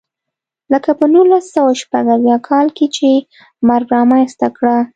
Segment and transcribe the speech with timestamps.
[0.71, 3.09] لکه په نولس سوه شپږ اویا کال کې چې
[3.67, 4.77] مرګ رامنځته کړه.